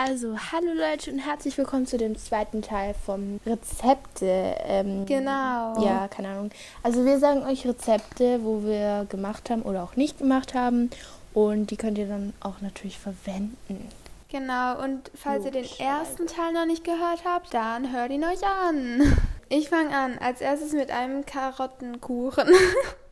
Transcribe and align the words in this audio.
Also, 0.00 0.36
hallo 0.52 0.74
Leute 0.74 1.10
und 1.10 1.18
herzlich 1.18 1.58
willkommen 1.58 1.84
zu 1.84 1.96
dem 1.98 2.16
zweiten 2.16 2.62
Teil 2.62 2.94
vom 3.04 3.40
Rezepte. 3.44 4.54
Ähm, 4.60 5.06
Genau. 5.06 5.84
Ja, 5.84 6.06
keine 6.06 6.28
Ahnung. 6.28 6.50
Also, 6.84 7.04
wir 7.04 7.18
sagen 7.18 7.42
euch 7.42 7.66
Rezepte, 7.66 8.44
wo 8.44 8.62
wir 8.62 9.06
gemacht 9.08 9.50
haben 9.50 9.62
oder 9.62 9.82
auch 9.82 9.96
nicht 9.96 10.18
gemacht 10.18 10.54
haben. 10.54 10.90
Und 11.34 11.72
die 11.72 11.76
könnt 11.76 11.98
ihr 11.98 12.06
dann 12.06 12.32
auch 12.38 12.60
natürlich 12.60 12.96
verwenden. 12.96 13.88
Genau, 14.28 14.80
und 14.80 15.10
falls 15.16 15.44
ihr 15.44 15.50
den 15.50 15.66
ersten 15.80 16.28
Teil 16.28 16.52
noch 16.52 16.66
nicht 16.66 16.84
gehört 16.84 17.24
habt, 17.24 17.52
dann 17.52 17.92
hört 17.92 18.12
ihn 18.12 18.22
euch 18.22 18.46
an. 18.46 19.16
Ich 19.48 19.68
fange 19.68 19.96
an, 19.96 20.16
als 20.18 20.40
erstes 20.40 20.74
mit 20.74 20.92
einem 20.92 21.26
Karottenkuchen. 21.26 22.46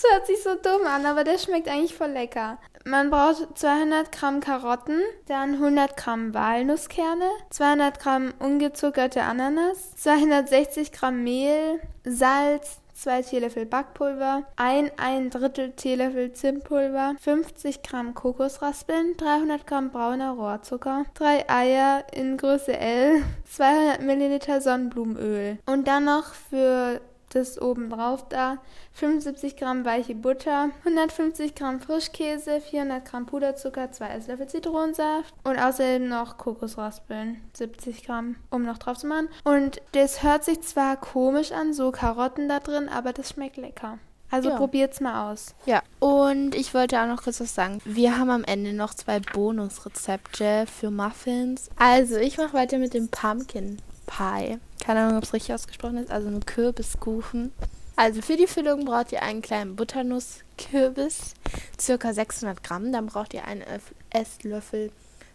Das 0.00 0.12
hört 0.12 0.26
sich 0.28 0.42
so 0.44 0.54
dumm 0.54 0.86
an, 0.86 1.06
aber 1.06 1.24
der 1.24 1.38
schmeckt 1.38 1.66
eigentlich 1.66 1.96
voll 1.96 2.10
lecker. 2.10 2.58
Man 2.84 3.10
braucht 3.10 3.58
200 3.58 4.12
Gramm 4.12 4.38
Karotten, 4.38 5.00
dann 5.26 5.54
100 5.54 5.96
Gramm 5.96 6.34
Walnusskerne, 6.34 7.28
200 7.50 7.98
Gramm 7.98 8.32
ungezuckerte 8.38 9.22
Ananas, 9.22 9.96
260 9.96 10.92
Gramm 10.92 11.24
Mehl, 11.24 11.80
Salz, 12.04 12.80
2 12.94 13.22
Teelöffel 13.22 13.66
Backpulver, 13.66 14.44
ein 14.54 14.92
ein 14.98 15.30
Drittel 15.30 15.72
Teelöffel 15.72 16.32
Zimtpulver, 16.32 17.16
50 17.20 17.82
Gramm 17.82 18.14
Kokosraspeln, 18.14 19.16
300 19.16 19.66
Gramm 19.66 19.90
brauner 19.90 20.32
Rohrzucker, 20.32 21.06
3 21.14 21.48
Eier 21.48 22.04
in 22.12 22.36
Größe 22.36 22.76
L, 22.76 23.24
200 23.50 24.02
Milliliter 24.02 24.60
Sonnenblumenöl 24.60 25.58
und 25.66 25.88
dann 25.88 26.04
noch 26.04 26.34
für 26.34 27.00
das 27.30 27.60
oben 27.60 27.90
drauf 27.90 28.28
da 28.28 28.58
75 28.92 29.56
Gramm 29.56 29.84
weiche 29.84 30.14
Butter, 30.14 30.70
150 30.84 31.54
Gramm 31.54 31.80
Frischkäse, 31.80 32.60
400 32.60 33.04
Gramm 33.04 33.26
Puderzucker, 33.26 33.92
2 33.92 34.08
Esslöffel 34.08 34.46
Zitronensaft 34.48 35.34
und 35.44 35.58
außerdem 35.58 36.08
noch 36.08 36.38
Kokosraspeln, 36.38 37.40
70 37.54 38.04
Gramm, 38.04 38.36
um 38.50 38.64
noch 38.64 38.78
drauf 38.78 38.98
zu 38.98 39.06
machen. 39.06 39.28
Und 39.44 39.80
das 39.92 40.22
hört 40.22 40.44
sich 40.44 40.60
zwar 40.62 40.96
komisch 40.96 41.52
an, 41.52 41.72
so 41.72 41.90
Karotten 41.90 42.48
da 42.48 42.60
drin, 42.60 42.88
aber 42.88 43.12
das 43.12 43.30
schmeckt 43.30 43.56
lecker. 43.56 43.98
Also 44.30 44.50
Ja. 44.50 44.56
probiert's 44.56 45.00
mal 45.00 45.30
aus. 45.32 45.54
Ja, 45.64 45.82
und 46.00 46.54
ich 46.54 46.74
wollte 46.74 47.00
auch 47.00 47.06
noch 47.06 47.22
kurz 47.22 47.40
was 47.40 47.54
sagen. 47.54 47.80
Wir 47.86 48.18
haben 48.18 48.28
am 48.28 48.44
Ende 48.44 48.74
noch 48.74 48.92
zwei 48.92 49.20
Bonusrezepte 49.20 50.66
für 50.66 50.90
Muffins. 50.90 51.70
Also, 51.78 52.16
ich 52.16 52.36
mache 52.36 52.52
weiter 52.52 52.76
mit 52.78 52.92
dem 52.92 53.08
Pumpkin 53.08 53.80
Pie. 54.08 54.58
Keine 54.84 55.00
Ahnung, 55.00 55.18
ob 55.18 55.24
es 55.24 55.32
richtig 55.32 55.54
ausgesprochen 55.54 55.98
ist. 55.98 56.10
Also, 56.10 56.28
ein 56.28 56.44
Kürbiskuchen. 56.44 57.52
Also, 57.96 58.22
für 58.22 58.36
die 58.36 58.46
Füllung 58.46 58.84
braucht 58.84 59.12
ihr 59.12 59.22
einen 59.22 59.42
kleinen 59.42 59.76
Butternusskürbis, 59.76 61.34
circa 61.80 62.12
600 62.12 62.62
Gramm. 62.64 62.90
Dann 62.92 63.06
braucht 63.06 63.34
ihr 63.34 63.44
einen 63.44 63.62
Öff- 63.62 63.92
Esslöffel 64.10 64.90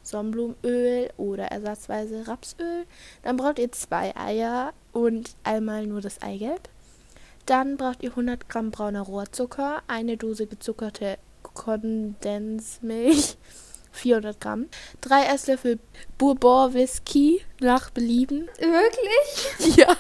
Sonnenblumenöl 0.05 1.11
oder 1.17 1.45
ersatzweise 1.45 2.27
Rapsöl. 2.27 2.85
Dann 3.21 3.37
braucht 3.37 3.57
ihr 3.59 3.71
zwei 3.71 4.13
Eier 4.17 4.73
und 4.91 5.35
einmal 5.43 5.87
nur 5.87 6.01
das 6.01 6.21
Eigelb. 6.21 6.67
Dann 7.45 7.77
braucht 7.77 8.03
ihr 8.03 8.09
100 8.11 8.49
Gramm 8.49 8.71
brauner 8.71 9.01
Rohrzucker, 9.01 9.81
eine 9.87 10.17
Dose 10.17 10.47
gezuckerte 10.47 11.17
Kondensmilch, 11.43 13.37
400 13.93 14.39
Gramm, 14.39 14.67
drei 15.01 15.23
Esslöffel 15.25 15.79
Bourbon 16.17 16.73
Whisky 16.73 17.41
nach 17.59 17.89
Belieben, 17.89 18.49
Wirklich? 18.59 19.77
ja, 19.77 19.95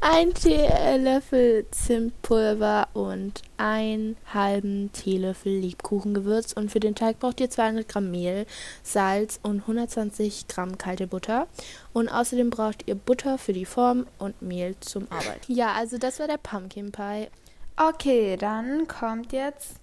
ein 0.00 0.32
Teelöffel 0.34 1.66
Zimtpulver 1.70 2.88
und 2.94 3.42
einen 3.56 4.16
halben 4.32 4.92
Teelöffel 4.92 5.52
Lebkuchengewürz. 5.58 6.52
Und 6.52 6.70
für 6.70 6.80
den 6.80 6.94
Teig 6.94 7.18
braucht 7.18 7.40
ihr 7.40 7.50
200 7.50 7.88
Gramm 7.88 8.10
Mehl, 8.10 8.46
Salz 8.82 9.40
und 9.42 9.62
120 9.62 10.48
Gramm 10.48 10.78
kalte 10.78 11.06
Butter. 11.06 11.48
Und 11.92 12.08
außerdem 12.08 12.50
braucht 12.50 12.86
ihr 12.86 12.94
Butter 12.94 13.38
für 13.38 13.52
die 13.52 13.64
Form 13.64 14.06
und 14.18 14.40
Mehl 14.40 14.76
zum 14.80 15.10
Arbeiten. 15.10 15.52
Ja, 15.52 15.72
also 15.72 15.98
das 15.98 16.20
war 16.20 16.28
der 16.28 16.38
Pumpkin 16.38 16.92
Pie. 16.92 17.28
Okay, 17.76 18.36
dann 18.36 18.86
kommt 18.88 19.32
jetzt 19.32 19.80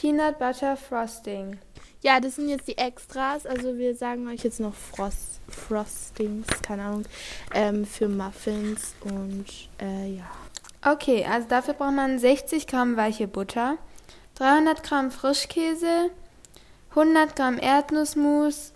Peanut 0.00 0.38
Butter 0.38 0.76
Frosting. 0.76 1.58
Ja, 2.02 2.20
das 2.20 2.36
sind 2.36 2.48
jetzt 2.48 2.68
die 2.68 2.78
Extras. 2.78 3.46
Also 3.46 3.76
wir 3.78 3.96
sagen 3.96 4.28
euch 4.28 4.44
jetzt 4.44 4.60
noch 4.60 4.74
Frost, 4.74 5.40
Frostings, 5.48 6.46
keine 6.62 6.84
Ahnung, 6.84 7.04
ähm, 7.52 7.84
für 7.84 8.08
Muffins 8.08 8.94
und 9.02 9.46
äh, 9.82 10.18
ja. 10.18 10.30
Okay, 10.86 11.26
also 11.28 11.48
dafür 11.48 11.74
braucht 11.74 11.94
man 11.94 12.20
60 12.20 12.68
Gramm 12.68 12.96
weiche 12.96 13.26
Butter, 13.26 13.76
300 14.36 14.84
Gramm 14.84 15.10
Frischkäse, 15.10 16.10
100 16.90 17.34
Gramm 17.34 17.58
Erdnussmus, 17.58 18.72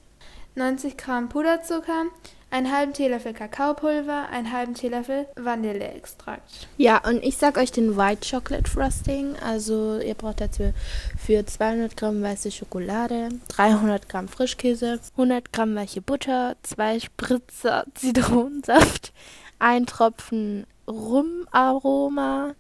90 0.57 0.97
Gramm 0.97 1.29
Puderzucker, 1.29 2.07
einen 2.53 2.71
halben 2.71 2.93
Teelöffel 2.93 3.33
Kakaopulver, 3.33 4.29
einen 4.31 4.53
halben 4.53 4.75
Teelöffel 4.75 5.27
Vanilleextrakt. 5.37 6.69
Ja, 6.77 7.01
und 7.09 7.25
ich 7.25 7.39
sag 7.39 7.57
euch 7.57 7.73
den 7.73 7.97
White 7.97 8.29
Chocolate 8.31 8.71
Frosting. 8.71 9.37
Also 9.43 9.99
ihr 9.99 10.13
braucht 10.15 10.43
dazu 10.43 10.75
für 11.19 11.47
200 11.47 11.97
Gramm 11.97 12.23
weiße 12.23 12.51
Schokolade, 12.51 13.31
300 13.49 14.07
Gramm 14.09 14.29
Frischkäse, 14.29 15.01
100 15.13 15.51
Gramm 15.53 15.75
weiche 15.75 16.03
Butter, 16.03 16.57
zwei 16.63 17.01
Spritzer 17.01 17.87
Zitronensaft, 17.95 19.15
ein 19.59 19.87
Tropfen 19.87 20.67
Rumaroma, 20.87 22.55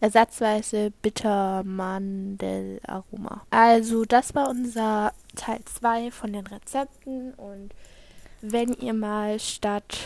ersatzweise 0.00 0.90
Bittermandelaroma. 1.02 3.46
Also 3.50 4.04
das 4.04 4.34
war 4.34 4.48
unser 4.48 5.12
Teil 5.36 5.60
2 5.64 6.10
von 6.10 6.32
den 6.32 6.48
Rezepten 6.48 7.32
und 7.34 7.70
wenn 8.42 8.72
ihr 8.74 8.92
mal 8.94 9.38
statt 9.40 9.98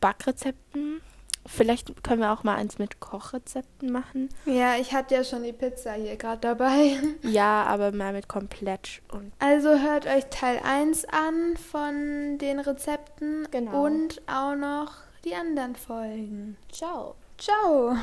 Backrezepten 0.00 1.00
Vielleicht 1.46 2.02
können 2.02 2.22
wir 2.22 2.32
auch 2.32 2.42
mal 2.42 2.54
eins 2.56 2.78
mit 2.78 3.00
Kochrezepten 3.00 3.92
machen. 3.92 4.30
Ja, 4.46 4.76
ich 4.76 4.94
hatte 4.94 5.14
ja 5.14 5.24
schon 5.24 5.42
die 5.42 5.52
Pizza 5.52 5.92
hier 5.92 6.16
gerade 6.16 6.40
dabei. 6.40 6.96
Ja, 7.22 7.64
aber 7.64 7.92
mal 7.92 8.14
mit 8.14 8.28
komplett 8.28 9.02
und 9.12 9.30
Also 9.40 9.68
hört 9.78 10.06
euch 10.06 10.24
Teil 10.30 10.58
1 10.64 11.04
an 11.04 11.58
von 11.58 12.38
den 12.38 12.60
Rezepten 12.60 13.46
Genau. 13.50 13.84
und 13.84 14.22
auch 14.26 14.54
noch 14.54 14.92
die 15.26 15.34
anderen 15.34 15.76
Folgen. 15.76 16.56
ciao. 16.72 17.14
Ciao! 17.36 17.94